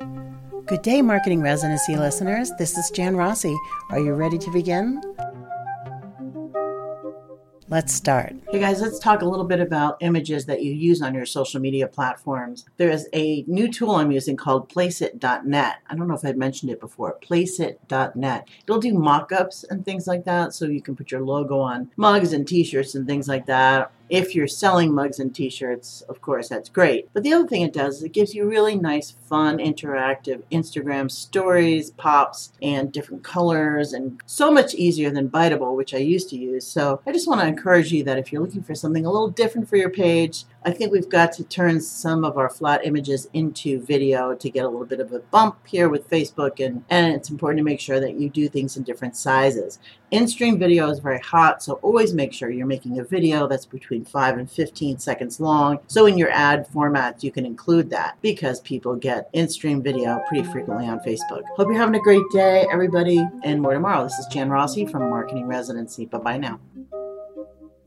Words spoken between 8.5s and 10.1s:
Hey guys, let's talk a little bit about